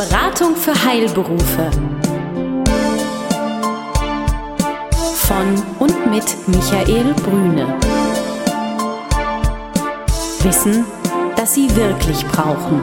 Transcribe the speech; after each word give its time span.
Beratung 0.00 0.56
für 0.56 0.72
Heilberufe. 0.72 1.70
Von 5.14 5.62
und 5.78 6.10
mit 6.10 6.24
Michael 6.46 7.12
Brüne. 7.22 7.78
Wissen, 10.42 10.86
das 11.36 11.54
Sie 11.54 11.68
wirklich 11.76 12.24
brauchen. 12.28 12.80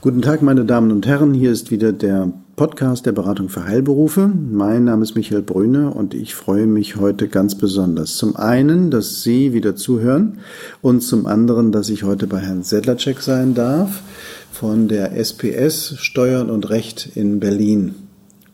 Guten 0.00 0.22
Tag, 0.22 0.42
meine 0.42 0.64
Damen 0.64 0.90
und 0.90 1.06
Herren. 1.06 1.34
Hier 1.34 1.52
ist 1.52 1.70
wieder 1.70 1.92
der 1.92 2.32
Podcast 2.56 3.04
der 3.04 3.12
Beratung 3.12 3.50
für 3.50 3.64
Heilberufe. 3.64 4.28
Mein 4.28 4.84
Name 4.84 5.02
ist 5.02 5.14
Michael 5.14 5.42
Brüne 5.42 5.90
und 5.90 6.14
ich 6.14 6.34
freue 6.34 6.66
mich 6.66 6.96
heute 6.96 7.28
ganz 7.28 7.54
besonders. 7.54 8.16
Zum 8.16 8.34
einen, 8.34 8.90
dass 8.90 9.22
Sie 9.22 9.52
wieder 9.52 9.76
zuhören 9.76 10.38
und 10.80 11.02
zum 11.02 11.26
anderen, 11.26 11.70
dass 11.70 11.90
ich 11.90 12.02
heute 12.02 12.26
bei 12.26 12.38
Herrn 12.38 12.62
Sedlacek 12.62 13.20
sein 13.20 13.54
darf 13.54 14.02
von 14.50 14.88
der 14.88 15.14
SPS 15.14 15.98
Steuern 15.98 16.48
und 16.48 16.70
Recht 16.70 17.10
in 17.14 17.40
Berlin. 17.40 17.94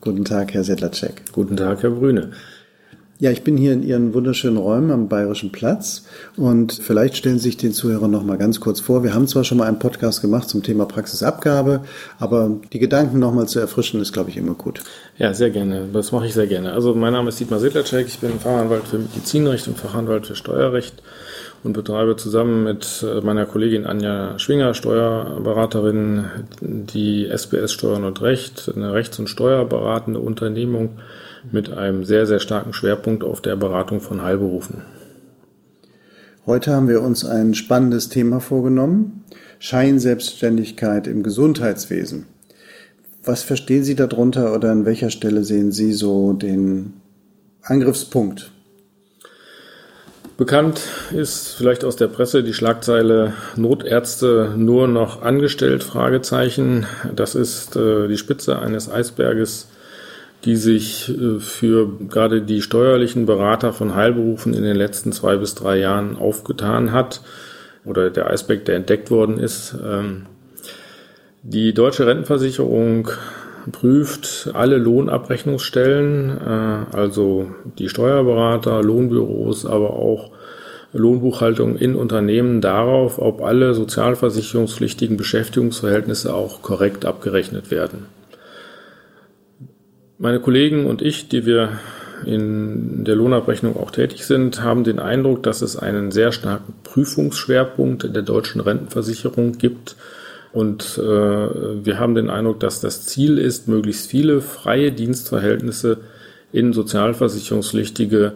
Guten 0.01 0.25
Tag, 0.25 0.53
Herr 0.53 0.65
Sedlacek. 0.65 1.31
Guten 1.31 1.55
Tag, 1.55 1.81
Herr 1.81 1.91
Brüne. 1.91 2.31
Ja, 3.23 3.31
ich 3.31 3.45
bin 3.45 3.55
hier 3.55 3.71
in 3.71 3.83
Ihren 3.83 4.13
wunderschönen 4.13 4.57
Räumen 4.57 4.91
am 4.91 5.07
Bayerischen 5.07 5.53
Platz 5.53 6.03
und 6.35 6.73
vielleicht 6.73 7.15
stellen 7.15 7.37
Sie 7.37 7.43
sich 7.45 7.55
den 7.55 7.71
Zuhörern 7.71 8.11
noch 8.11 8.25
mal 8.25 8.37
ganz 8.37 8.59
kurz 8.59 8.81
vor. 8.81 9.01
Wir 9.01 9.13
haben 9.13 9.29
zwar 9.29 9.45
schon 9.45 9.59
mal 9.59 9.67
einen 9.69 9.79
Podcast 9.79 10.21
gemacht 10.21 10.49
zum 10.49 10.61
Thema 10.61 10.85
Praxisabgabe, 10.85 11.85
aber 12.19 12.51
die 12.73 12.79
Gedanken 12.79 13.19
noch 13.19 13.33
mal 13.33 13.47
zu 13.47 13.61
erfrischen 13.61 14.01
ist, 14.01 14.11
glaube 14.11 14.29
ich, 14.29 14.35
immer 14.35 14.55
gut. 14.55 14.81
Ja, 15.17 15.33
sehr 15.33 15.51
gerne. 15.51 15.87
Das 15.93 16.11
mache 16.11 16.25
ich 16.25 16.33
sehr 16.33 16.47
gerne. 16.47 16.73
Also 16.73 16.95
mein 16.95 17.13
Name 17.13 17.29
ist 17.29 17.39
Dietmar 17.39 17.61
Sedlacek. 17.61 18.07
Ich 18.07 18.19
bin 18.19 18.41
Fachanwalt 18.41 18.89
für 18.89 18.97
Medizinrecht 18.97 19.69
und 19.69 19.77
Fachanwalt 19.77 20.27
für 20.27 20.35
Steuerrecht 20.35 21.01
und 21.63 21.71
betreibe 21.71 22.17
zusammen 22.17 22.65
mit 22.65 23.05
äh, 23.09 23.21
meiner 23.21 23.45
Kollegin 23.45 23.85
Anja 23.85 24.37
Schwinger, 24.37 24.73
Steuerberaterin, 24.73 26.25
die 26.59 27.29
SPS 27.29 27.71
Steuern 27.71 28.03
und 28.03 28.21
Recht, 28.21 28.69
eine 28.75 28.91
rechts- 28.91 29.17
und 29.17 29.29
steuerberatende 29.29 30.19
Unternehmung 30.19 30.97
mit 31.51 31.71
einem 31.71 32.03
sehr, 32.03 32.25
sehr 32.25 32.39
starken 32.39 32.73
Schwerpunkt 32.73 33.23
auf 33.23 33.41
der 33.41 33.55
Beratung 33.55 34.01
von 34.01 34.21
Heilberufen. 34.21 34.81
Heute 36.45 36.73
haben 36.73 36.87
wir 36.87 37.01
uns 37.01 37.23
ein 37.23 37.53
spannendes 37.53 38.09
Thema 38.09 38.39
vorgenommen. 38.39 39.23
Scheinselbstständigkeit 39.59 41.07
im 41.07 41.23
Gesundheitswesen. 41.23 42.25
Was 43.23 43.43
verstehen 43.43 43.85
Sie 43.85 43.95
darunter 43.95 44.53
oder 44.53 44.71
an 44.71 44.85
welcher 44.85 45.09
Stelle 45.09 45.45
sehen 45.45 45.71
Sie 45.71 45.93
so 45.93 46.33
den 46.33 46.93
Angriffspunkt? 47.61 48.51
Bekannt 50.35 50.81
ist 51.15 51.55
vielleicht 51.55 51.85
aus 51.85 51.95
der 51.95 52.07
Presse 52.07 52.43
die 52.43 52.53
Schlagzeile 52.53 53.33
Notärzte 53.55 54.55
nur 54.57 54.89
noch 54.89 55.21
angestellt? 55.21 55.83
Fragezeichen. 55.83 56.85
Das 57.15 57.35
ist 57.35 57.77
äh, 57.77 58.09
die 58.09 58.17
Spitze 58.17 58.59
eines 58.59 58.91
Eisberges 58.91 59.69
die 60.45 60.55
sich 60.55 61.09
äh, 61.09 61.39
für 61.39 61.89
gerade 62.09 62.41
die 62.41 62.61
steuerlichen 62.61 63.25
Berater 63.25 63.73
von 63.73 63.95
Heilberufen 63.95 64.53
in 64.53 64.63
den 64.63 64.75
letzten 64.75 65.11
zwei 65.11 65.37
bis 65.37 65.55
drei 65.55 65.77
Jahren 65.79 66.17
aufgetan 66.17 66.91
hat 66.91 67.21
oder 67.85 68.09
der 68.09 68.29
Aspekt, 68.29 68.67
der 68.67 68.75
entdeckt 68.75 69.11
worden 69.11 69.37
ist. 69.37 69.75
Ähm, 69.83 70.25
die 71.43 71.73
deutsche 71.73 72.07
Rentenversicherung 72.07 73.09
prüft 73.71 74.49
alle 74.53 74.77
Lohnabrechnungsstellen, 74.77 76.29
äh, 76.29 76.95
also 76.95 77.51
die 77.77 77.89
Steuerberater, 77.89 78.81
Lohnbüros, 78.81 79.65
aber 79.65 79.91
auch 79.91 80.31
Lohnbuchhaltung 80.93 81.75
in 81.75 81.95
Unternehmen 81.95 82.61
darauf, 82.61 83.17
ob 83.17 83.41
alle 83.41 83.73
sozialversicherungspflichtigen 83.73 85.17
Beschäftigungsverhältnisse 85.17 86.33
auch 86.33 86.61
korrekt 86.61 87.05
abgerechnet 87.05 87.71
werden. 87.71 88.05
Meine 90.17 90.39
Kollegen 90.39 90.85
und 90.85 91.01
ich, 91.01 91.27
die 91.27 91.45
wir 91.45 91.79
in 92.25 93.03
der 93.03 93.15
Lohnabrechnung 93.15 93.75
auch 93.75 93.91
tätig 93.91 94.25
sind, 94.25 94.61
haben 94.61 94.83
den 94.83 94.99
Eindruck, 94.99 95.43
dass 95.43 95.61
es 95.61 95.75
einen 95.75 96.11
sehr 96.11 96.31
starken 96.31 96.73
Prüfungsschwerpunkt 96.83 98.03
in 98.03 98.13
der 98.13 98.21
deutschen 98.23 98.61
Rentenversicherung 98.61 99.57
gibt. 99.57 99.95
Und 100.53 100.97
äh, 100.97 101.01
wir 101.01 101.99
haben 101.99 102.15
den 102.15 102.29
Eindruck, 102.29 102.59
dass 102.59 102.79
das 102.79 103.05
Ziel 103.05 103.37
ist, 103.37 103.67
möglichst 103.67 104.07
viele 104.07 104.41
freie 104.41 104.91
Dienstverhältnisse 104.91 105.97
in 106.51 106.73
sozialversicherungspflichtige 106.73 108.33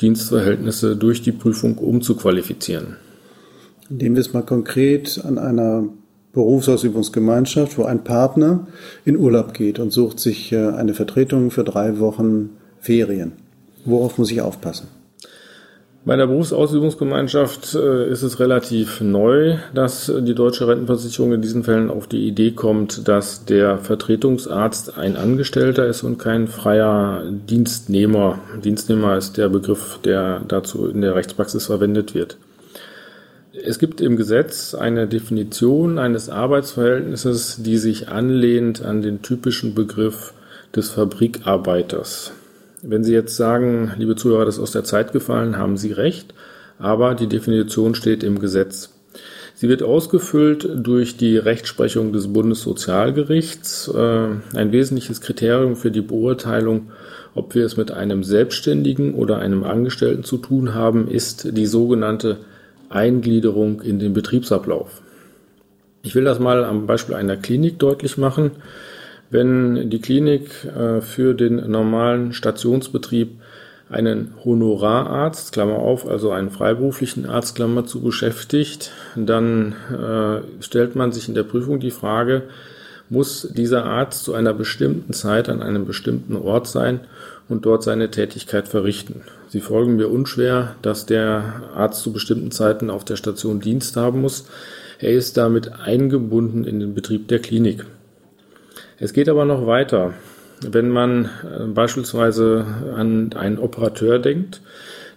Dienstverhältnisse 0.00 0.96
durch 0.96 1.22
die 1.22 1.32
Prüfung 1.32 1.76
umzuqualifizieren. 1.76 2.96
Nehmen 3.90 4.16
wir 4.16 4.20
es 4.20 4.32
mal 4.32 4.44
konkret 4.44 5.20
an 5.24 5.38
einer 5.38 5.88
Berufsausübungsgemeinschaft, 6.32 7.78
wo 7.78 7.84
ein 7.84 8.04
Partner 8.04 8.66
in 9.04 9.16
Urlaub 9.16 9.54
geht 9.54 9.78
und 9.78 9.92
sucht 9.92 10.20
sich 10.20 10.52
äh, 10.52 10.68
eine 10.68 10.94
Vertretung 10.94 11.50
für 11.50 11.64
drei 11.64 11.98
Wochen 11.98 12.50
Ferien. 12.80 13.32
Worauf 13.84 14.18
muss 14.18 14.30
ich 14.30 14.40
aufpassen? 14.40 14.88
Bei 16.04 16.16
der 16.16 16.26
Berufsausübungsgemeinschaft 16.26 17.74
äh, 17.74 18.08
ist 18.08 18.22
es 18.22 18.40
relativ 18.40 19.00
neu, 19.00 19.56
dass 19.74 20.10
die 20.20 20.34
deutsche 20.34 20.66
Rentenversicherung 20.66 21.32
in 21.34 21.42
diesen 21.42 21.64
Fällen 21.64 21.90
auf 21.90 22.06
die 22.06 22.26
Idee 22.26 22.52
kommt, 22.52 23.08
dass 23.08 23.44
der 23.44 23.76
Vertretungsarzt 23.76 24.96
ein 24.96 25.16
Angestellter 25.16 25.86
ist 25.86 26.04
und 26.04 26.18
kein 26.18 26.48
freier 26.48 27.24
Dienstnehmer. 27.28 28.38
Dienstnehmer 28.64 29.18
ist 29.18 29.36
der 29.36 29.50
Begriff, 29.50 29.98
der 30.02 30.40
dazu 30.48 30.86
in 30.86 31.02
der 31.02 31.14
Rechtspraxis 31.14 31.66
verwendet 31.66 32.14
wird. 32.14 32.38
Es 33.64 33.78
gibt 33.78 34.00
im 34.00 34.16
Gesetz 34.16 34.74
eine 34.74 35.08
Definition 35.08 35.98
eines 35.98 36.28
Arbeitsverhältnisses, 36.28 37.62
die 37.62 37.78
sich 37.78 38.08
anlehnt 38.08 38.82
an 38.84 39.02
den 39.02 39.22
typischen 39.22 39.74
Begriff 39.74 40.32
des 40.74 40.90
Fabrikarbeiters. 40.90 42.32
Wenn 42.82 43.04
Sie 43.04 43.12
jetzt 43.12 43.36
sagen, 43.36 43.92
liebe 43.96 44.16
Zuhörer, 44.16 44.44
das 44.44 44.56
ist 44.56 44.62
aus 44.62 44.70
der 44.70 44.84
Zeit 44.84 45.12
gefallen, 45.12 45.56
haben 45.56 45.76
Sie 45.76 45.92
recht, 45.92 46.34
aber 46.78 47.14
die 47.14 47.26
Definition 47.26 47.94
steht 47.94 48.22
im 48.22 48.38
Gesetz. 48.38 48.90
Sie 49.54 49.68
wird 49.68 49.82
ausgefüllt 49.82 50.68
durch 50.76 51.16
die 51.16 51.36
Rechtsprechung 51.36 52.12
des 52.12 52.32
Bundessozialgerichts. 52.32 53.88
Äh, 53.88 54.28
ein 54.54 54.70
wesentliches 54.70 55.20
Kriterium 55.20 55.74
für 55.74 55.90
die 55.90 56.02
Beurteilung, 56.02 56.92
ob 57.34 57.56
wir 57.56 57.64
es 57.64 57.76
mit 57.76 57.90
einem 57.90 58.22
Selbstständigen 58.22 59.14
oder 59.14 59.38
einem 59.38 59.64
Angestellten 59.64 60.22
zu 60.22 60.38
tun 60.38 60.74
haben, 60.74 61.08
ist 61.08 61.56
die 61.56 61.66
sogenannte 61.66 62.36
Eingliederung 62.90 63.80
in 63.80 63.98
den 63.98 64.12
Betriebsablauf. 64.12 65.02
Ich 66.02 66.14
will 66.14 66.24
das 66.24 66.38
mal 66.38 66.64
am 66.64 66.86
Beispiel 66.86 67.14
einer 67.14 67.36
Klinik 67.36 67.78
deutlich 67.78 68.18
machen. 68.18 68.52
Wenn 69.30 69.90
die 69.90 70.00
Klinik 70.00 70.64
äh, 70.64 71.00
für 71.00 71.34
den 71.34 71.70
normalen 71.70 72.32
Stationsbetrieb 72.32 73.40
einen 73.90 74.34
Honorararzt, 74.44 75.52
Klammer 75.52 75.78
auf, 75.78 76.08
also 76.08 76.30
einen 76.30 76.50
freiberuflichen 76.50 77.26
Arzt, 77.26 77.56
Klammer 77.56 77.86
zu 77.86 78.00
beschäftigt, 78.00 78.92
dann 79.16 79.74
äh, 79.90 80.62
stellt 80.62 80.94
man 80.94 81.12
sich 81.12 81.28
in 81.28 81.34
der 81.34 81.42
Prüfung 81.42 81.80
die 81.80 81.90
Frage, 81.90 82.44
muss 83.10 83.48
dieser 83.50 83.84
Arzt 83.84 84.24
zu 84.24 84.34
einer 84.34 84.52
bestimmten 84.52 85.12
Zeit 85.14 85.48
an 85.48 85.62
einem 85.62 85.86
bestimmten 85.86 86.36
Ort 86.36 86.66
sein 86.66 87.00
und 87.48 87.64
dort 87.64 87.82
seine 87.82 88.10
Tätigkeit 88.10 88.68
verrichten. 88.68 89.22
Sie 89.48 89.60
folgen 89.60 89.96
mir 89.96 90.08
unschwer, 90.08 90.76
dass 90.82 91.06
der 91.06 91.62
Arzt 91.74 92.02
zu 92.02 92.12
bestimmten 92.12 92.50
Zeiten 92.50 92.90
auf 92.90 93.04
der 93.04 93.16
Station 93.16 93.60
Dienst 93.60 93.96
haben 93.96 94.20
muss. 94.20 94.46
Er 94.98 95.12
ist 95.12 95.36
damit 95.36 95.72
eingebunden 95.80 96.64
in 96.64 96.80
den 96.80 96.94
Betrieb 96.94 97.28
der 97.28 97.38
Klinik. 97.38 97.86
Es 98.98 99.12
geht 99.12 99.28
aber 99.28 99.44
noch 99.44 99.66
weiter. 99.66 100.12
Wenn 100.60 100.90
man 100.90 101.26
äh, 101.26 101.64
beispielsweise 101.66 102.66
an 102.94 103.32
einen 103.34 103.58
Operateur 103.58 104.18
denkt, 104.18 104.60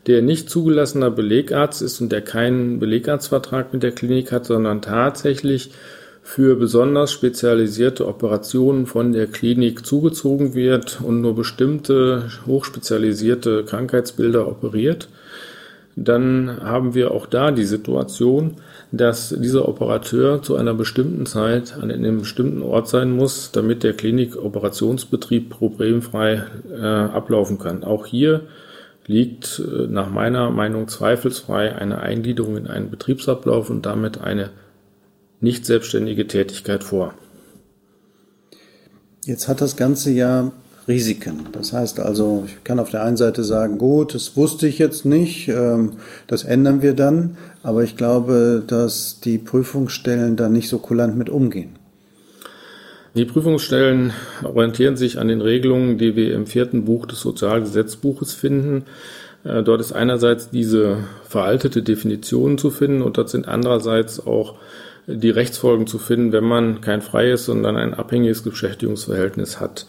der 0.07 0.21
nicht 0.21 0.49
zugelassener 0.49 1.11
Belegarzt 1.11 1.81
ist 1.81 1.99
und 1.99 2.11
der 2.11 2.21
keinen 2.21 2.79
Belegarztvertrag 2.79 3.73
mit 3.73 3.83
der 3.83 3.91
Klinik 3.91 4.31
hat, 4.31 4.45
sondern 4.45 4.81
tatsächlich 4.81 5.71
für 6.23 6.55
besonders 6.55 7.11
spezialisierte 7.11 8.07
Operationen 8.07 8.85
von 8.85 9.11
der 9.11 9.27
Klinik 9.27 9.85
zugezogen 9.85 10.53
wird 10.53 11.01
und 11.01 11.21
nur 11.21 11.35
bestimmte 11.35 12.29
hochspezialisierte 12.45 13.63
Krankheitsbilder 13.65 14.47
operiert, 14.47 15.09
dann 15.95 16.61
haben 16.61 16.93
wir 16.93 17.11
auch 17.11 17.25
da 17.25 17.51
die 17.51 17.65
Situation, 17.65 18.55
dass 18.91 19.29
dieser 19.29 19.67
Operateur 19.67 20.41
zu 20.41 20.55
einer 20.55 20.73
bestimmten 20.73 21.25
Zeit 21.25 21.75
an 21.79 21.91
einem 21.91 22.19
bestimmten 22.19 22.61
Ort 22.61 22.87
sein 22.87 23.11
muss, 23.11 23.51
damit 23.51 23.83
der 23.83 23.93
Klinik-Operationsbetrieb 23.93 25.49
problemfrei 25.49 26.43
äh, 26.73 26.81
ablaufen 26.81 27.57
kann. 27.57 27.83
Auch 27.83 28.05
hier 28.05 28.41
liegt 29.05 29.59
äh, 29.59 29.87
nach 29.87 30.09
meiner 30.09 30.49
Meinung 30.49 30.87
zweifelsfrei 30.87 31.75
eine 31.75 31.99
Eingliederung 31.99 32.57
in 32.57 32.67
einen 32.67 32.89
Betriebsablauf 32.89 33.69
und 33.69 33.85
damit 33.85 34.21
eine 34.21 34.49
nicht 35.41 35.65
selbstständige 35.65 36.27
Tätigkeit 36.27 36.83
vor. 36.83 37.13
Jetzt 39.25 39.47
hat 39.47 39.61
das 39.61 39.75
Ganze 39.75 40.11
ja 40.11 40.51
Risiken. 40.87 41.47
Das 41.51 41.73
heißt 41.73 41.99
also, 41.99 42.43
ich 42.47 42.63
kann 42.63 42.79
auf 42.79 42.89
der 42.89 43.03
einen 43.03 43.17
Seite 43.17 43.43
sagen, 43.43 43.77
gut, 43.77 44.15
das 44.15 44.35
wusste 44.35 44.67
ich 44.67 44.79
jetzt 44.79 45.05
nicht, 45.05 45.47
ähm, 45.47 45.93
das 46.27 46.43
ändern 46.43 46.81
wir 46.81 46.93
dann, 46.93 47.37
aber 47.61 47.83
ich 47.83 47.97
glaube, 47.97 48.63
dass 48.65 49.19
die 49.19 49.37
Prüfungsstellen 49.37 50.37
da 50.37 50.49
nicht 50.49 50.69
so 50.69 50.79
kulant 50.79 51.17
mit 51.17 51.29
umgehen. 51.29 51.75
Die 53.13 53.25
Prüfungsstellen 53.25 54.13
orientieren 54.43 54.95
sich 54.95 55.19
an 55.19 55.27
den 55.27 55.41
Regelungen, 55.41 55.97
die 55.97 56.15
wir 56.15 56.33
im 56.33 56.47
vierten 56.47 56.85
Buch 56.85 57.05
des 57.05 57.19
Sozialgesetzbuches 57.19 58.33
finden. 58.33 58.85
Äh, 59.43 59.63
dort 59.63 59.81
ist 59.81 59.91
einerseits 59.91 60.49
diese 60.49 60.97
veraltete 61.27 61.83
Definition 61.83 62.57
zu 62.57 62.71
finden 62.71 63.01
und 63.01 63.17
dort 63.17 63.29
sind 63.29 63.47
andererseits 63.47 64.25
auch 64.25 64.55
die 65.07 65.29
Rechtsfolgen 65.29 65.87
zu 65.87 65.97
finden, 65.97 66.31
wenn 66.31 66.43
man 66.43 66.81
kein 66.81 67.01
freies, 67.01 67.45
sondern 67.45 67.77
ein 67.77 67.93
abhängiges 67.93 68.41
Beschäftigungsverhältnis 68.43 69.59
hat. 69.59 69.85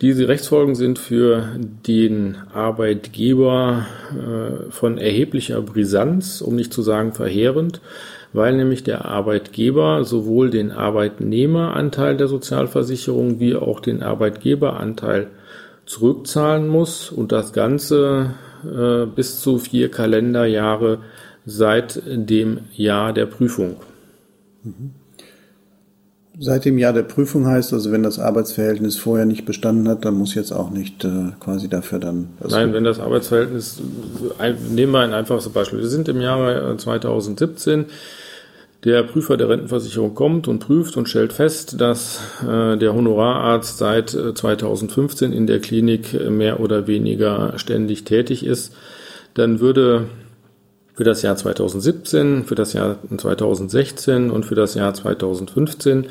Diese 0.00 0.28
Rechtsfolgen 0.28 0.76
sind 0.76 0.98
für 1.00 1.48
den 1.86 2.36
Arbeitgeber 2.54 3.86
äh, 4.12 4.70
von 4.70 4.96
erheblicher 4.96 5.60
Brisanz, 5.60 6.40
um 6.40 6.54
nicht 6.54 6.72
zu 6.72 6.82
sagen 6.82 7.12
verheerend, 7.12 7.80
weil 8.32 8.56
nämlich 8.56 8.84
der 8.84 9.06
Arbeitgeber 9.06 10.04
sowohl 10.04 10.50
den 10.50 10.70
Arbeitnehmeranteil 10.70 12.16
der 12.16 12.28
Sozialversicherung 12.28 13.40
wie 13.40 13.56
auch 13.56 13.80
den 13.80 14.04
Arbeitgeberanteil 14.04 15.28
zurückzahlen 15.84 16.68
muss 16.68 17.10
und 17.10 17.32
das 17.32 17.52
Ganze 17.52 18.34
äh, 18.64 19.06
bis 19.06 19.40
zu 19.40 19.58
vier 19.58 19.90
Kalenderjahre 19.90 21.00
seit 21.44 22.02
dem 22.06 22.60
Jahr 22.72 23.12
der 23.12 23.26
Prüfung. 23.26 23.76
Seit 26.40 26.64
dem 26.64 26.78
Jahr 26.78 26.92
der 26.92 27.02
Prüfung 27.02 27.48
heißt 27.48 27.72
also, 27.72 27.90
wenn 27.90 28.04
das 28.04 28.20
Arbeitsverhältnis 28.20 28.96
vorher 28.96 29.26
nicht 29.26 29.44
bestanden 29.44 29.88
hat, 29.88 30.04
dann 30.04 30.14
muss 30.14 30.36
jetzt 30.36 30.52
auch 30.52 30.70
nicht 30.70 31.04
äh, 31.04 31.32
quasi 31.40 31.68
dafür 31.68 31.98
dann. 31.98 32.28
Nein, 32.48 32.72
wenn 32.72 32.84
das 32.84 33.00
Arbeitsverhältnis, 33.00 33.80
ein, 34.38 34.56
nehmen 34.72 34.92
wir 34.92 35.00
ein 35.00 35.14
einfaches 35.14 35.48
Beispiel. 35.48 35.80
Wir 35.80 35.88
sind 35.88 36.08
im 36.08 36.20
Jahre 36.20 36.76
2017 36.76 37.86
der 38.84 39.02
Prüfer 39.02 39.36
der 39.36 39.48
Rentenversicherung 39.48 40.14
kommt 40.14 40.46
und 40.46 40.60
prüft 40.60 40.96
und 40.96 41.08
stellt 41.08 41.32
fest, 41.32 41.80
dass 41.80 42.20
äh, 42.42 42.76
der 42.76 42.94
Honorararzt 42.94 43.78
seit 43.78 44.10
2015 44.10 45.32
äh, 45.32 45.36
in 45.36 45.48
der 45.48 45.58
Klinik 45.58 46.30
mehr 46.30 46.60
oder 46.60 46.86
weniger 46.86 47.58
ständig 47.58 48.04
tätig 48.04 48.46
ist, 48.46 48.72
dann 49.34 49.58
würde 49.58 50.06
für 50.98 51.04
das 51.04 51.22
Jahr 51.22 51.36
2017, 51.36 52.42
für 52.42 52.56
das 52.56 52.72
Jahr 52.72 52.96
2016 53.16 54.32
und 54.32 54.44
für 54.44 54.56
das 54.56 54.74
Jahr 54.74 54.92
2015 54.92 56.06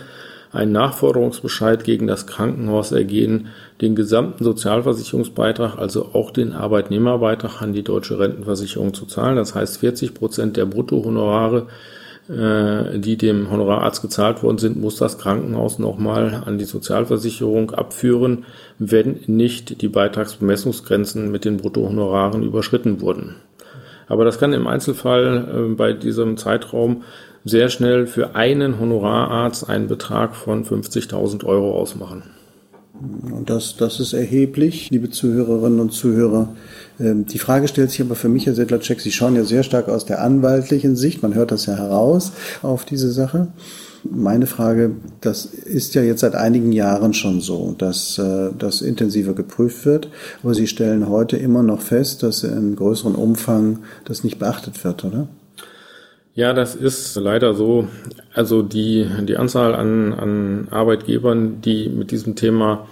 ein 0.53 0.71
Nachforderungsbescheid 0.71 1.83
gegen 1.83 2.07
das 2.07 2.25
Krankenhaus 2.25 2.93
ergehen, 2.93 3.47
den 3.81 3.97
gesamten 3.97 4.45
Sozialversicherungsbeitrag, 4.45 5.77
also 5.77 6.11
auch 6.13 6.31
den 6.31 6.53
Arbeitnehmerbeitrag 6.53 7.61
an 7.61 7.73
die 7.73 7.83
deutsche 7.83 8.17
Rentenversicherung 8.17 8.93
zu 8.93 9.05
zahlen. 9.05 9.35
Das 9.35 9.55
heißt 9.55 9.77
40 9.79 10.13
Prozent 10.13 10.55
der 10.55 10.65
Bruttohonorare 10.65 11.67
äh, 12.29 12.97
die 12.97 13.17
dem 13.17 13.51
Honorararzt 13.51 14.01
gezahlt 14.01 14.41
worden 14.41 14.57
sind, 14.57 14.79
muss 14.79 14.95
das 14.95 15.17
Krankenhaus 15.17 15.79
nochmal 15.79 16.43
an 16.45 16.57
die 16.57 16.63
Sozialversicherung 16.63 17.71
abführen, 17.71 18.45
wenn 18.79 19.19
nicht 19.27 19.81
die 19.81 19.89
Beitragsbemessungsgrenzen 19.89 21.29
mit 21.29 21.43
den 21.43 21.57
Bruttohonoraren 21.57 22.41
überschritten 22.43 23.01
wurden. 23.01 23.35
Aber 24.07 24.25
das 24.25 24.39
kann 24.39 24.53
im 24.53 24.67
Einzelfall 24.67 25.69
äh, 25.71 25.73
bei 25.75 25.93
diesem 25.93 26.37
Zeitraum 26.37 27.03
sehr 27.43 27.69
schnell 27.69 28.07
für 28.07 28.35
einen 28.35 28.79
Honorararzt 28.79 29.69
einen 29.69 29.87
Betrag 29.87 30.35
von 30.35 30.65
50.000 30.65 31.45
Euro 31.45 31.73
ausmachen. 31.73 32.23
Und 33.31 33.49
das, 33.49 33.77
das 33.77 33.99
ist 33.99 34.13
erheblich, 34.13 34.89
liebe 34.89 35.09
Zuhörerinnen 35.09 35.79
und 35.79 35.91
Zuhörer. 35.91 36.55
Ähm, 36.99 37.25
die 37.25 37.37
Frage 37.37 37.67
stellt 37.67 37.91
sich 37.91 38.01
aber 38.01 38.15
für 38.15 38.29
mich, 38.29 38.47
Herr 38.47 38.55
Sedlacek, 38.55 39.01
Sie 39.01 39.11
schauen 39.11 39.35
ja 39.35 39.43
sehr 39.43 39.63
stark 39.63 39.87
aus 39.87 40.05
der 40.05 40.21
anwaltlichen 40.21 40.95
Sicht, 40.95 41.21
man 41.21 41.35
hört 41.35 41.51
das 41.51 41.67
ja 41.67 41.75
heraus 41.75 42.31
auf 42.63 42.85
diese 42.85 43.11
Sache. 43.11 43.49
Meine 44.03 44.47
Frage, 44.47 44.91
das 45.21 45.45
ist 45.45 45.95
ja 45.95 46.01
jetzt 46.01 46.21
seit 46.21 46.35
einigen 46.35 46.71
Jahren 46.71 47.13
schon 47.13 47.41
so, 47.41 47.75
dass 47.77 48.17
äh, 48.17 48.49
das 48.57 48.81
intensiver 48.81 49.33
geprüft 49.33 49.85
wird, 49.85 50.09
aber 50.43 50.53
Sie 50.53 50.67
stellen 50.67 51.09
heute 51.09 51.37
immer 51.37 51.63
noch 51.63 51.81
fest, 51.81 52.23
dass 52.23 52.43
in 52.43 52.75
größerem 52.75 53.15
Umfang 53.15 53.79
das 54.05 54.23
nicht 54.23 54.39
beachtet 54.39 54.83
wird, 54.83 55.03
oder? 55.03 55.27
Ja, 56.35 56.53
das 56.53 56.75
ist 56.75 57.15
leider 57.15 57.55
so. 57.55 57.87
Also 58.33 58.61
die, 58.61 59.07
die 59.27 59.37
Anzahl 59.37 59.73
an, 59.73 60.13
an 60.13 60.67
Arbeitgebern, 60.69 61.61
die 61.61 61.89
mit 61.89 62.11
diesem 62.11 62.35
Thema 62.35 62.87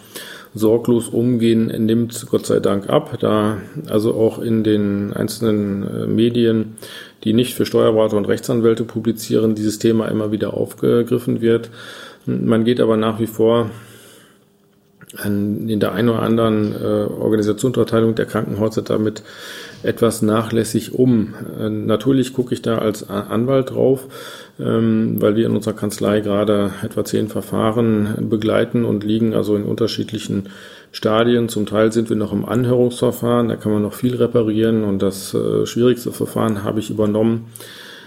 sorglos 0.55 1.09
umgehen, 1.09 1.67
nimmt 1.85 2.25
Gott 2.31 2.47
sei 2.47 2.59
Dank 2.59 2.89
ab, 2.89 3.17
da 3.19 3.57
also 3.87 4.15
auch 4.15 4.39
in 4.39 4.63
den 4.63 5.13
einzelnen 5.13 5.83
äh, 5.83 6.07
Medien, 6.07 6.77
die 7.25 7.33
nicht 7.33 7.55
für 7.55 7.65
Steuerberater 7.65 8.15
und 8.15 8.27
Rechtsanwälte 8.27 8.85
publizieren, 8.85 9.55
dieses 9.55 9.79
Thema 9.79 10.07
immer 10.07 10.31
wieder 10.31 10.53
aufgegriffen 10.53 11.41
wird. 11.41 11.69
Man 12.25 12.63
geht 12.63 12.79
aber 12.79 12.95
nach 12.95 13.19
wie 13.19 13.27
vor 13.27 13.69
in 15.23 15.79
der 15.79 15.93
einen 15.93 16.09
oder 16.09 16.21
anderen 16.21 16.73
äh, 16.73 17.05
Organisationsverteilung 17.05 18.15
der 18.15 18.25
Krankenhäuser 18.25 18.81
damit 18.81 19.23
etwas 19.83 20.21
nachlässig 20.21 20.93
um. 20.93 21.33
Äh, 21.59 21.69
natürlich 21.69 22.33
gucke 22.33 22.53
ich 22.53 22.61
da 22.61 22.79
als 22.79 23.09
Anwalt 23.09 23.71
drauf, 23.71 24.07
ähm, 24.59 25.21
weil 25.21 25.35
wir 25.35 25.45
in 25.45 25.55
unserer 25.55 25.75
Kanzlei 25.75 26.19
gerade 26.19 26.73
etwa 26.83 27.05
zehn 27.05 27.29
Verfahren 27.29 28.29
begleiten 28.29 28.83
und 28.83 29.03
liegen 29.03 29.33
also 29.33 29.55
in 29.55 29.63
unterschiedlichen 29.63 30.49
Stadien. 30.95 31.49
Zum 31.49 31.65
Teil 31.65 31.91
sind 31.91 32.09
wir 32.09 32.15
noch 32.15 32.31
im 32.31 32.45
Anhörungsverfahren, 32.45 33.49
da 33.49 33.57
kann 33.57 33.73
man 33.73 33.81
noch 33.81 33.93
viel 33.93 34.15
reparieren 34.15 34.85
und 34.85 35.01
das 35.01 35.33
äh, 35.33 35.65
schwierigste 35.65 36.13
Verfahren 36.13 36.63
habe 36.63 36.79
ich 36.79 36.89
übernommen 36.89 37.47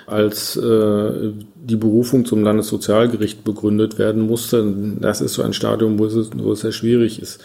als 0.07 0.57
äh, 0.57 1.33
die 1.55 1.77
Berufung 1.77 2.25
zum 2.25 2.43
Landessozialgericht 2.43 3.45
begründet 3.45 3.99
werden 3.99 4.23
musste. 4.23 4.65
Das 5.01 5.21
ist 5.21 5.35
so 5.35 5.43
ein 5.43 5.53
Stadium, 5.53 5.99
wo 5.99 6.07
es, 6.07 6.31
wo 6.35 6.53
es 6.53 6.61
sehr 6.61 6.73
schwierig 6.73 7.21
ist. 7.21 7.45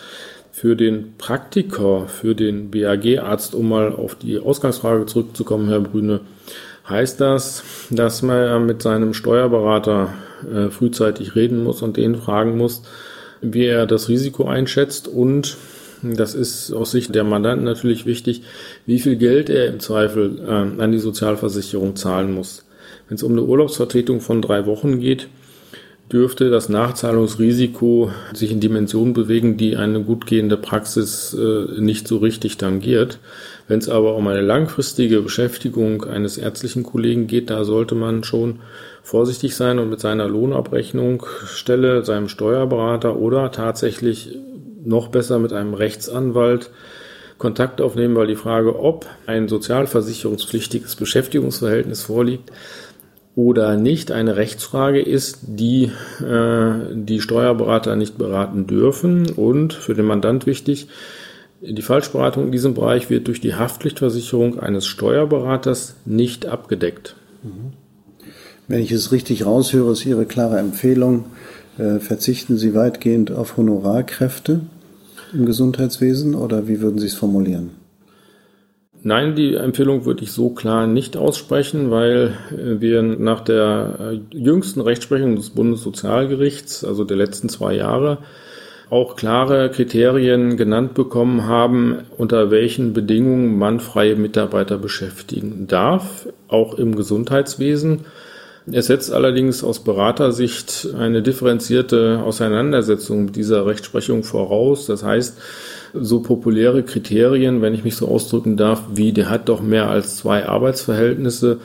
Für 0.54 0.78
den 0.78 1.16
Praktiker, 1.18 2.08
für 2.08 2.36
den 2.36 2.72
BAG-Arzt, 2.72 3.54
um 3.54 3.68
mal 3.68 3.92
auf 3.92 4.16
die 4.16 4.40
Ausgangsfrage 4.40 5.08
zurückzukommen, 5.08 5.68
Herr 5.68 5.82
Brüne, 5.82 6.22
heißt 6.88 7.20
das, 7.20 7.64
dass 7.90 8.22
man 8.22 8.66
mit 8.66 8.82
seinem 8.82 9.14
Steuerberater 9.14 10.14
äh, 10.50 10.70
frühzeitig 10.70 11.36
reden 11.36 11.66
muss 11.66 11.82
und 11.82 11.98
den 11.98 12.16
fragen 12.16 12.58
muss, 12.58 12.84
wie 13.44 13.66
er 13.66 13.86
das 13.86 14.10
Risiko 14.10 14.46
einschätzt 14.46 15.08
und 15.08 15.58
das 16.02 16.36
ist 16.36 16.74
aus 16.74 16.92
Sicht 16.92 17.16
der 17.16 17.24
Mandanten 17.24 17.64
natürlich 17.64 18.06
wichtig, 18.06 18.42
wie 18.86 19.00
viel 19.00 19.16
Geld 19.16 19.50
er 19.50 19.68
im 19.68 19.80
Zweifel 19.80 20.40
äh, 20.46 20.82
an 20.82 20.92
die 20.92 21.00
Sozialversicherung 21.00 21.96
zahlen 21.96 22.34
muss. 22.34 22.66
Wenn 23.08 23.16
es 23.16 23.24
um 23.24 23.32
eine 23.32 23.44
Urlaubsvertretung 23.44 24.20
von 24.20 24.42
drei 24.42 24.66
Wochen 24.66 25.00
geht, 25.00 25.30
dürfte 26.12 26.50
das 26.50 26.70
Nachzahlungsrisiko 26.70 28.12
sich 28.34 28.52
in 28.52 28.60
Dimensionen 28.60 29.14
bewegen, 29.14 29.58
die 29.58 29.78
eine 29.78 30.02
gut 30.04 30.28
gehende 30.28 30.58
Praxis 30.58 31.34
äh, 31.34 31.80
nicht 31.80 32.08
so 32.08 32.18
richtig 32.18 32.58
tangiert. 32.58 33.20
Wenn 33.68 33.80
es 33.80 33.90
aber 33.90 34.16
um 34.16 34.28
eine 34.28 34.42
langfristige 34.42 35.22
Beschäftigung 35.22 36.04
eines 36.04 36.38
ärztlichen 36.38 36.84
Kollegen 36.84 37.28
geht, 37.28 37.50
da 37.50 37.64
sollte 37.64 37.96
man 37.96 38.24
schon 38.24 38.60
vorsichtig 39.02 39.56
sein 39.56 39.80
und 39.80 39.90
mit 39.90 40.02
seiner 40.02 40.28
Lohnabrechnung 40.28 41.26
Stelle, 41.46 42.04
seinem 42.06 42.28
Steuerberater 42.28 43.16
oder 43.18 43.52
tatsächlich 43.52 44.38
noch 44.86 45.08
besser 45.08 45.40
mit 45.40 45.54
einem 45.54 45.74
Rechtsanwalt 45.74 46.70
Kontakt 47.38 47.82
aufnehmen, 47.82 48.16
weil 48.16 48.28
die 48.28 48.36
Frage, 48.36 48.80
ob 48.80 49.06
ein 49.26 49.48
sozialversicherungspflichtiges 49.48 50.96
Beschäftigungsverhältnis 50.96 52.04
vorliegt, 52.04 52.52
oder 53.36 53.78
nicht 53.78 54.12
eine 54.12 54.36
Rechtsfrage 54.36 55.02
ist, 55.02 55.40
die 55.48 55.92
äh, 56.22 56.74
die 56.94 57.20
Steuerberater 57.20 57.96
nicht 57.96 58.18
beraten 58.18 58.68
dürfen 58.68 59.32
und 59.32 59.74
für 59.74 59.96
den 59.96 60.06
Mandant 60.06 60.46
wichtig, 60.46 60.88
die 61.62 61.82
Falschberatung 61.82 62.46
in 62.46 62.52
diesem 62.52 62.74
Bereich 62.74 63.10
wird 63.10 63.28
durch 63.28 63.40
die 63.40 63.56
Haftpflichtversicherung 63.56 64.60
eines 64.60 64.86
Steuerberaters 64.86 65.96
nicht 66.06 66.46
abgedeckt. 66.46 67.16
Wenn 68.68 68.82
ich 68.82 68.92
es 68.92 69.12
richtig 69.12 69.46
raushöre, 69.46 69.94
ist 69.94 70.06
Ihre 70.06 70.26
klare 70.26 70.60
Empfehlung, 70.60 71.26
äh, 71.78 72.00
verzichten 72.00 72.58
Sie 72.58 72.74
weitgehend 72.74 73.32
auf 73.32 73.58
Honorarkräfte 73.58 74.62
im 75.34 75.46
Gesundheitswesen 75.46 76.36
oder 76.36 76.68
wie 76.68 76.82
würden 76.82 77.00
Sie 77.00 77.08
es 77.08 77.16
formulieren? 77.16 77.72
Nein, 79.06 79.36
die 79.36 79.56
Empfehlung 79.56 80.06
würde 80.06 80.24
ich 80.24 80.32
so 80.32 80.52
klar 80.52 80.88
nicht 80.88 81.18
aussprechen, 81.18 81.92
weil 81.92 82.38
äh, 82.52 82.80
wir 82.80 83.02
nach 83.02 83.42
der 83.42 83.96
äh, 84.00 84.20
jüngsten 84.38 84.80
Rechtsprechung 84.80 85.36
des 85.36 85.50
Bundessozialgerichts, 85.50 86.86
also 86.86 87.04
der 87.04 87.18
letzten 87.18 87.50
zwei 87.50 87.76
Jahre, 87.76 88.20
auch 88.90 89.18
klare 89.18 89.70
Kriterien 89.72 90.56
genannt 90.56 90.94
bekommen 90.94 91.48
haben, 91.48 92.00
unter 92.18 92.50
welchen 92.50 92.94
Bedingungen 92.94 93.58
man 93.58 93.82
freie 93.82 94.16
Mitarbeiter 94.16 94.78
beschäftigen 94.78 95.68
darf, 95.68 96.28
auch 96.48 96.76
im 96.76 96.96
Gesundheitswesen. 96.96 98.06
Es 98.72 98.88
setzt 98.88 99.12
allerdings 99.12 99.64
aus 99.64 99.84
Beratersicht 99.84 100.88
eine 100.98 101.22
differenzierte 101.22 102.22
Auseinandersetzung 102.24 103.26
mit 103.26 103.36
dieser 103.36 103.66
Rechtsprechung 103.66 104.24
voraus. 104.24 104.86
Das 104.86 105.04
heißt, 105.04 105.38
so 105.94 106.22
populäre 106.22 106.84
Kriterien, 106.84 107.62
wenn 107.62 107.74
ich 107.74 107.84
mich 107.84 107.96
so 107.96 108.08
ausdrücken 108.08 108.56
darf, 108.56 108.84
wie 108.94 109.12
der 109.12 109.30
hat 109.30 109.50
doch 109.50 109.62
mehr 109.62 109.90
als 109.90 110.18
zwei 110.18 110.48
Arbeitsverhältnisse 110.48 111.60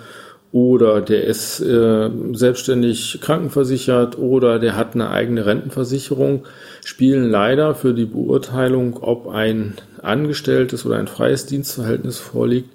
oder 0.51 1.01
der 1.01 1.25
ist 1.25 1.61
äh, 1.61 2.11
selbstständig 2.33 3.19
krankenversichert 3.21 4.19
oder 4.19 4.59
der 4.59 4.77
hat 4.77 4.95
eine 4.95 5.11
eigene 5.11 5.45
Rentenversicherung, 5.45 6.47
spielen 6.85 7.31
leider 7.31 7.75
für 7.75 7.93
die 7.93 8.07
Beurteilung, 8.07 8.99
ob 9.03 9.29
ein 9.29 9.75
angestelltes 10.03 10.87
oder 10.87 10.97
ein 10.97 11.07
freies 11.07 11.47
Dienstverhältnis 11.47 12.19
vorliegt, 12.19 12.71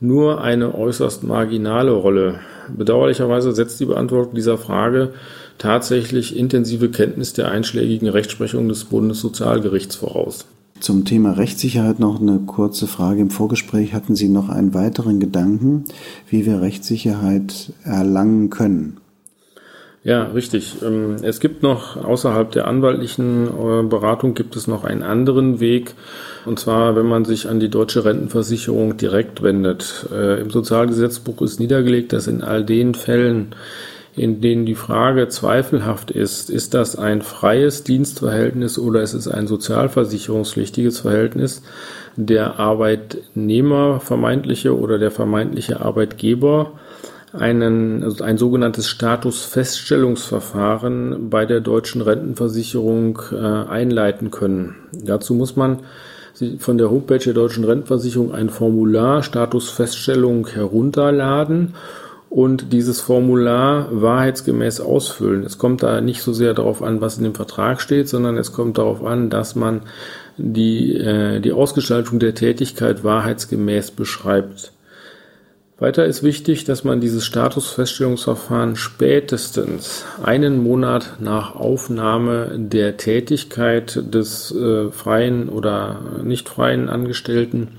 nur 0.00 0.40
eine 0.40 0.74
äußerst 0.74 1.24
marginale 1.24 1.92
Rolle. 1.92 2.40
Bedauerlicherweise 2.76 3.52
setzt 3.52 3.80
die 3.80 3.86
Beantwortung 3.86 4.34
dieser 4.34 4.58
Frage 4.58 5.12
tatsächlich 5.58 6.36
intensive 6.36 6.90
Kenntnis 6.90 7.32
der 7.32 7.50
einschlägigen 7.50 8.08
Rechtsprechung 8.08 8.68
des 8.68 8.84
Bundessozialgerichts 8.84 9.96
voraus. 9.96 10.46
Zum 10.80 11.04
Thema 11.04 11.32
Rechtssicherheit 11.32 12.00
noch 12.00 12.20
eine 12.20 12.40
kurze 12.40 12.86
Frage. 12.86 13.20
Im 13.20 13.30
Vorgespräch 13.30 13.94
hatten 13.94 14.16
Sie 14.16 14.28
noch 14.28 14.48
einen 14.48 14.74
weiteren 14.74 15.20
Gedanken, 15.20 15.84
wie 16.28 16.44
wir 16.44 16.60
Rechtssicherheit 16.60 17.72
erlangen 17.84 18.50
können. 18.50 18.98
Ja, 20.04 20.24
richtig. 20.24 20.82
Ähm, 20.82 21.16
es 21.22 21.40
gibt 21.40 21.62
noch 21.62 21.96
außerhalb 21.96 22.52
der 22.52 22.68
anwaltlichen 22.68 23.46
äh, 23.46 23.82
Beratung 23.84 24.34
gibt 24.34 24.54
es 24.54 24.66
noch 24.66 24.84
einen 24.84 25.02
anderen 25.02 25.60
Weg. 25.60 25.94
Und 26.44 26.58
zwar, 26.58 26.94
wenn 26.94 27.06
man 27.06 27.24
sich 27.24 27.48
an 27.48 27.58
die 27.58 27.70
deutsche 27.70 28.04
Rentenversicherung 28.04 28.98
direkt 28.98 29.42
wendet. 29.42 30.06
Äh, 30.12 30.42
Im 30.42 30.50
Sozialgesetzbuch 30.50 31.40
ist 31.40 31.58
niedergelegt, 31.58 32.12
dass 32.12 32.26
in 32.26 32.42
all 32.42 32.64
den 32.64 32.94
Fällen, 32.94 33.54
in 34.14 34.42
denen 34.42 34.66
die 34.66 34.74
Frage 34.74 35.28
zweifelhaft 35.28 36.10
ist, 36.10 36.50
ist 36.50 36.74
das 36.74 36.96
ein 36.96 37.22
freies 37.22 37.82
Dienstverhältnis 37.82 38.78
oder 38.78 39.00
ist 39.00 39.14
es 39.14 39.26
ein 39.26 39.46
sozialversicherungspflichtiges 39.46 41.00
Verhältnis, 41.00 41.62
der 42.16 42.60
Arbeitnehmer 42.60 44.00
vermeintliche 44.00 44.78
oder 44.78 44.98
der 44.98 45.10
vermeintliche 45.10 45.80
Arbeitgeber 45.80 46.72
einen, 47.34 48.02
also 48.02 48.24
ein 48.24 48.38
sogenanntes 48.38 48.88
Statusfeststellungsverfahren 48.88 51.28
bei 51.30 51.46
der 51.46 51.60
deutschen 51.60 52.00
Rentenversicherung 52.00 53.20
äh, 53.32 53.36
einleiten 53.36 54.30
können. 54.30 54.76
Dazu 54.92 55.34
muss 55.34 55.56
man 55.56 55.80
von 56.58 56.78
der 56.78 56.90
Homepage 56.90 57.18
der 57.18 57.34
deutschen 57.34 57.64
Rentenversicherung 57.64 58.34
ein 58.34 58.50
Formular 58.50 59.22
Statusfeststellung 59.22 60.48
herunterladen 60.48 61.74
und 62.28 62.72
dieses 62.72 63.00
Formular 63.00 63.86
wahrheitsgemäß 63.90 64.80
ausfüllen. 64.80 65.44
Es 65.44 65.58
kommt 65.58 65.84
da 65.84 66.00
nicht 66.00 66.22
so 66.22 66.32
sehr 66.32 66.52
darauf 66.52 66.82
an, 66.82 67.00
was 67.00 67.18
in 67.18 67.24
dem 67.24 67.36
Vertrag 67.36 67.80
steht, 67.80 68.08
sondern 68.08 68.36
es 68.36 68.52
kommt 68.52 68.78
darauf 68.78 69.04
an, 69.04 69.30
dass 69.30 69.54
man 69.54 69.82
die, 70.36 70.96
äh, 70.96 71.38
die 71.38 71.52
Ausgestaltung 71.52 72.18
der 72.18 72.34
Tätigkeit 72.34 73.04
wahrheitsgemäß 73.04 73.92
beschreibt. 73.92 74.72
Weiter 75.84 76.06
ist 76.06 76.22
wichtig, 76.22 76.64
dass 76.64 76.82
man 76.82 77.02
dieses 77.02 77.26
Statusfeststellungsverfahren 77.26 78.74
spätestens 78.74 80.06
einen 80.22 80.62
Monat 80.62 81.16
nach 81.20 81.56
Aufnahme 81.56 82.52
der 82.56 82.96
Tätigkeit 82.96 84.02
des 84.02 84.50
äh, 84.50 84.90
freien 84.90 85.50
oder 85.50 86.00
nicht 86.22 86.48
freien 86.48 86.88
Angestellten 86.88 87.72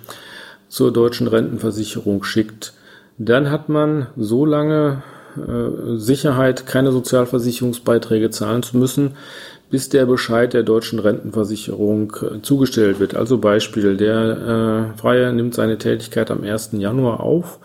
zur 0.70 0.94
deutschen 0.94 1.28
Rentenversicherung 1.28 2.24
schickt. 2.24 2.74
Dann 3.18 3.50
hat 3.50 3.70
man 3.70 4.06
so 4.16 4.46
lange 4.46 5.02
äh, 5.36 5.98
Sicherheit, 5.98 6.68
keine 6.68 6.92
Sozialversicherungsbeiträge 6.92 8.30
zahlen 8.30 8.62
zu 8.62 8.78
müssen, 8.78 9.14
bis 9.72 9.90
der 9.90 10.06
Bescheid 10.06 10.54
der 10.54 10.62
deutschen 10.62 11.00
Rentenversicherung 11.00 12.16
äh, 12.22 12.42
zugestellt 12.44 13.00
wird. 13.00 13.16
Also 13.16 13.40
Beispiel, 13.40 13.98
der 13.98 14.94
äh, 14.94 14.98
Freie 15.00 15.34
nimmt 15.34 15.56
seine 15.56 15.80
Tätigkeit 15.80 16.30
am 16.30 16.44
1. 16.44 16.70
Januar 16.74 17.22
auf. 17.22 17.60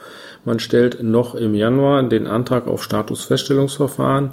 Man 0.45 0.59
stellt 0.59 1.03
noch 1.03 1.35
im 1.35 1.55
Januar 1.55 2.03
den 2.05 2.27
Antrag 2.27 2.67
auf 2.67 2.83
Statusfeststellungsverfahren 2.83 4.33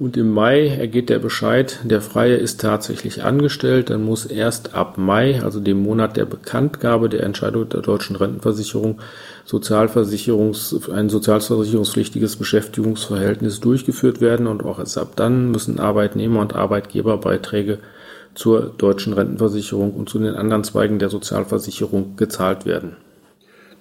und 0.00 0.16
im 0.16 0.32
Mai 0.32 0.66
ergeht 0.66 1.08
der 1.08 1.20
Bescheid, 1.20 1.78
der 1.84 2.00
Freie 2.00 2.34
ist 2.34 2.60
tatsächlich 2.60 3.22
angestellt, 3.22 3.90
dann 3.90 4.02
muss 4.02 4.26
erst 4.26 4.74
ab 4.74 4.98
Mai, 4.98 5.40
also 5.40 5.60
dem 5.60 5.80
Monat 5.80 6.16
der 6.16 6.24
Bekanntgabe 6.24 7.08
der 7.08 7.22
Entscheidung 7.22 7.68
der 7.68 7.82
deutschen 7.82 8.16
Rentenversicherung, 8.16 9.00
Sozialversicherungs, 9.44 10.90
ein 10.90 11.08
sozialversicherungspflichtiges 11.08 12.34
Beschäftigungsverhältnis 12.34 13.60
durchgeführt 13.60 14.20
werden 14.20 14.48
und 14.48 14.64
auch 14.64 14.80
erst 14.80 14.98
ab 14.98 15.12
dann 15.14 15.52
müssen 15.52 15.78
Arbeitnehmer- 15.78 16.40
und 16.40 16.56
Arbeitgeberbeiträge 16.56 17.78
zur 18.34 18.74
deutschen 18.76 19.12
Rentenversicherung 19.12 19.92
und 19.92 20.08
zu 20.08 20.18
den 20.18 20.34
anderen 20.34 20.64
Zweigen 20.64 20.98
der 20.98 21.08
Sozialversicherung 21.08 22.16
gezahlt 22.16 22.66
werden. 22.66 22.96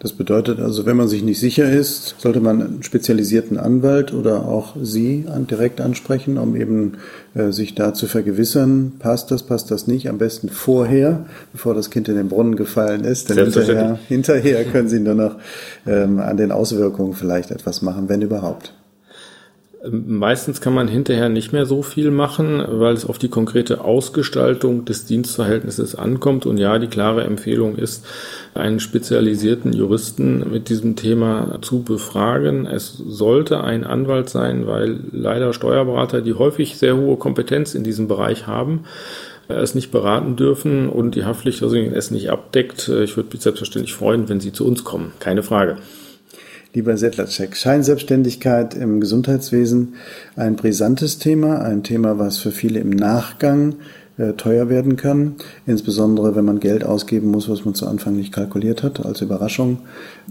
Das 0.04 0.12
bedeutet 0.12 0.60
also, 0.60 0.86
wenn 0.86 0.98
man 0.98 1.08
sich 1.08 1.24
nicht 1.24 1.40
sicher 1.40 1.72
ist, 1.72 2.16
sollte 2.18 2.42
man 2.42 2.62
einen 2.62 2.84
spezialisierten 2.84 3.58
Anwalt 3.58 4.14
oder 4.14 4.46
auch 4.46 4.76
Sie 4.82 5.26
direkt 5.50 5.80
ansprechen, 5.80 6.38
um 6.38 6.58
eben 6.58 6.98
äh, 7.36 7.52
sich 7.52 7.74
da 7.74 7.94
zu 7.94 8.08
vergewissern, 8.08 8.92
passt 9.00 9.32
das, 9.32 9.44
passt 9.44 9.72
das 9.72 9.88
nicht. 9.88 10.10
Am 10.10 10.18
besten 10.18 10.50
vorher, 10.50 11.26
bevor 11.54 11.74
das 11.74 11.90
Kind 11.90 12.10
in 12.10 12.18
den 12.18 12.28
Brunnen 12.28 12.58
gefallen 12.58 13.06
ist. 13.06 13.30
Denn 13.30 13.38
hinterher, 13.38 13.98
hinterher 14.10 14.66
können 14.66 14.90
Sie 14.90 15.00
nur 15.00 15.16
noch 15.16 15.38
ähm, 15.88 16.20
an 16.20 16.36
den 16.36 16.52
Auswirkungen 16.52 17.14
vielleicht 17.14 17.52
etwas 17.52 17.82
machen, 17.82 18.10
wenn 18.10 18.22
überhaupt. 18.22 18.74
Meistens 19.92 20.62
kann 20.62 20.74
man 20.74 20.88
hinterher 20.88 21.28
nicht 21.28 21.52
mehr 21.52 21.66
so 21.66 21.82
viel 21.82 22.10
machen, 22.10 22.64
weil 22.66 22.94
es 22.94 23.06
auf 23.06 23.18
die 23.18 23.28
konkrete 23.28 23.84
Ausgestaltung 23.84 24.86
des 24.86 25.06
Dienstverhältnisses 25.06 25.96
ankommt. 25.96 26.46
Und 26.46 26.58
ja, 26.58 26.80
die 26.80 26.88
klare 26.88 27.26
Empfehlung 27.26 27.76
ist, 27.76 28.06
einen 28.54 28.80
spezialisierten 28.80 29.74
Juristen 29.74 30.50
mit 30.50 30.70
diesem 30.70 30.96
Thema 30.96 31.60
zu 31.62 31.84
befragen. 31.84 32.66
Es 32.66 32.94
sollte 32.94 33.62
ein 33.62 33.84
Anwalt 33.84 34.30
sein, 34.30 34.68
weil 34.68 35.02
leider 35.12 35.52
Steuerberater, 35.52 36.22
die 36.22 36.34
häufig 36.34 36.78
sehr 36.78 36.96
hohe 36.96 37.18
Kompetenz 37.18 37.76
in 37.76 37.84
diesem 37.84 38.08
Bereich 38.08 38.48
haben, 38.48 38.86
es 39.50 39.76
nicht 39.76 39.92
beraten 39.92 40.38
dürfen 40.38 40.88
und 40.88 41.16
die 41.16 41.26
Haftpflichtversicherung 41.26 41.94
es 41.94 42.10
nicht 42.10 42.30
abdeckt. 42.30 42.88
Ich 42.88 43.18
würde 43.18 43.32
mich 43.34 43.42
selbstverständlich 43.42 43.94
freuen, 43.94 44.30
wenn 44.30 44.40
Sie 44.40 44.54
zu 44.54 44.66
uns 44.66 44.86
kommen. 44.86 45.12
Keine 45.20 45.44
Frage. 45.44 45.76
Lieber 46.76 46.98
Settlercheck, 46.98 47.56
Scheinselbstständigkeit 47.56 48.74
im 48.74 49.00
Gesundheitswesen 49.00 49.94
ein 50.36 50.56
brisantes 50.56 51.20
Thema, 51.20 51.60
ein 51.62 51.84
Thema, 51.84 52.18
was 52.18 52.40
für 52.40 52.50
viele 52.50 52.80
im 52.80 52.90
Nachgang 52.90 53.76
äh, 54.18 54.34
teuer 54.34 54.70
werden 54.70 54.96
kann, 54.96 55.36
insbesondere 55.68 56.36
wenn 56.36 56.46
man 56.46 56.60
Geld 56.60 56.84
ausgeben 56.84 57.30
muss, 57.30 57.48
was 57.48 57.64
man 57.64 57.76
zu 57.76 57.88
Anfang 57.88 58.16
nicht 58.16 58.34
kalkuliert 58.34 58.82
hat, 58.82 59.06
als 59.06 59.22
Überraschung. 59.22 59.82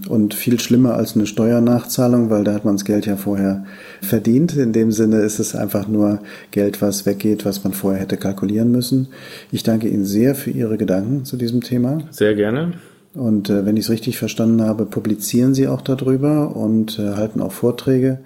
Und 0.09 0.33
viel 0.33 0.59
schlimmer 0.59 0.95
als 0.95 1.15
eine 1.15 1.27
Steuernachzahlung, 1.27 2.29
weil 2.29 2.43
da 2.43 2.53
hat 2.53 2.65
man 2.65 2.75
das 2.75 2.83
Geld 2.83 3.05
ja 3.05 3.15
vorher 3.15 3.65
verdient. 4.01 4.57
In 4.57 4.73
dem 4.73 4.91
Sinne 4.91 5.19
ist 5.19 5.39
es 5.39 5.55
einfach 5.55 5.87
nur 5.87 6.19
Geld, 6.51 6.81
was 6.81 7.05
weggeht, 7.05 7.45
was 7.45 7.63
man 7.63 7.71
vorher 7.71 8.01
hätte 8.01 8.17
kalkulieren 8.17 8.69
müssen. 8.69 9.07
Ich 9.49 9.63
danke 9.63 9.87
Ihnen 9.87 10.03
sehr 10.03 10.35
für 10.35 10.51
Ihre 10.51 10.77
Gedanken 10.77 11.23
zu 11.23 11.37
diesem 11.37 11.61
Thema. 11.61 11.99
Sehr 12.11 12.35
gerne. 12.35 12.73
Und 13.15 13.49
äh, 13.49 13.65
wenn 13.65 13.77
ich 13.77 13.85
es 13.85 13.91
richtig 13.91 14.17
verstanden 14.17 14.61
habe, 14.61 14.85
publizieren 14.85 15.53
Sie 15.53 15.67
auch 15.67 15.81
darüber 15.81 16.55
und 16.55 16.97
äh, 16.99 17.13
halten 17.13 17.41
auch 17.41 17.51
Vorträge. 17.51 18.19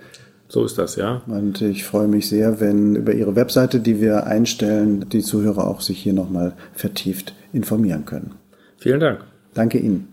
So 0.47 0.63
ist 0.63 0.77
das, 0.77 0.95
ja. 0.95 1.23
Und 1.27 1.61
ich 1.61 1.83
freue 1.83 2.07
mich 2.07 2.29
sehr, 2.29 2.61
wenn 2.61 2.95
über 2.95 3.13
Ihre 3.13 3.35
Webseite, 3.35 3.81
die 3.81 3.99
wir 3.99 4.27
einstellen, 4.27 5.09
die 5.09 5.21
Zuhörer 5.21 5.67
auch 5.67 5.81
sich 5.81 5.99
hier 5.99 6.13
nochmal 6.13 6.53
vertieft 6.73 7.33
informieren 7.51 8.05
können. 8.05 8.35
Vielen 8.77 9.01
Dank. 9.01 9.25
Danke 9.53 9.77
Ihnen. 9.79 10.07